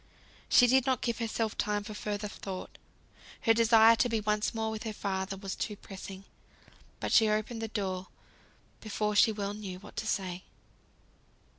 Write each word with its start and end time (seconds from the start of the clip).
She 0.49 0.65
did 0.65 0.87
not 0.87 1.01
give 1.01 1.19
herself 1.19 1.55
time 1.55 1.83
for 1.83 1.93
further 1.93 2.27
thought, 2.27 2.79
her 3.41 3.53
desire 3.53 3.95
to 3.97 4.09
be 4.09 4.19
once 4.19 4.51
more 4.51 4.71
with 4.71 4.81
her 4.81 4.93
father 4.93 5.37
was 5.37 5.55
too 5.55 5.75
pressing; 5.75 6.23
but 6.99 7.11
she 7.11 7.29
opened 7.29 7.61
the 7.61 7.67
door, 7.67 8.07
before 8.79 9.15
she 9.15 9.31
well 9.31 9.53
knew 9.53 9.77
what 9.77 9.95
to 9.97 10.07
say. 10.07 10.43